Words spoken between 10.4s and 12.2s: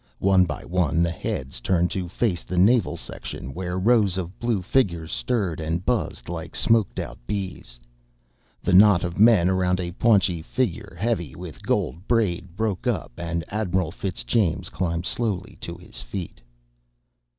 figure heavy with gold